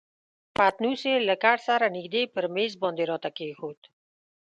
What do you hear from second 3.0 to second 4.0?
راته کښېښود.